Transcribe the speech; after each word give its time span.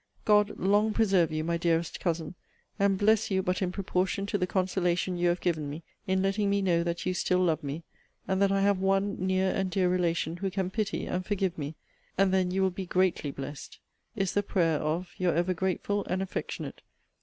God 0.25 0.57
long 0.57 0.93
preserve 0.93 1.31
you, 1.31 1.43
my 1.43 1.57
dearest 1.57 1.99
Cousin, 1.99 2.33
and 2.79 2.97
bless 2.97 3.29
you 3.29 3.43
but 3.43 3.61
in 3.61 3.71
proportion 3.71 4.25
to 4.25 4.37
the 4.39 4.47
consolation 4.47 5.15
you 5.15 5.29
have 5.29 5.41
given 5.41 5.69
me, 5.69 5.83
in 6.07 6.23
letting 6.23 6.49
me 6.49 6.59
know 6.59 6.81
that 6.83 7.05
you 7.05 7.13
still 7.13 7.37
love 7.37 7.63
me; 7.63 7.83
and 8.27 8.41
that 8.41 8.51
I 8.51 8.61
have 8.61 8.79
one 8.79 9.15
near 9.19 9.51
and 9.51 9.69
dear 9.69 9.89
relation 9.89 10.37
who 10.37 10.49
can 10.49 10.71
pity 10.71 11.05
and 11.05 11.23
forgive 11.23 11.55
me; 11.55 11.75
(and 12.17 12.33
then 12.33 12.49
you 12.49 12.63
will 12.63 12.71
be 12.71 12.87
greatly 12.87 13.29
blessed;) 13.29 13.77
is 14.15 14.33
the 14.33 14.41
prayer 14.41 14.79
of 14.79 15.13
Your 15.19 15.35
ever 15.35 15.53
grateful 15.53 16.03
and 16.09 16.23
affectionate 16.23 16.77
CL. 16.77 16.83